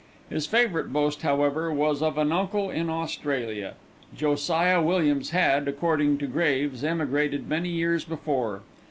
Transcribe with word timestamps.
His 0.31 0.47
favourite 0.47 0.91
boast, 0.91 1.21
however, 1.21 1.71
was 1.71 2.01
of 2.01 2.17
an 2.17 2.31
uncle 2.31 2.71
in 2.71 2.89
Australia. 2.89 3.75
Josiah 4.17 4.81
Williams 4.81 5.29
had, 5.29 5.67
according 5.67 6.17
to 6.17 6.25
Graves, 6.25 6.83
emigrated 6.83 7.47
many 7.47 7.69
years 7.69 8.03
before. 8.03 8.63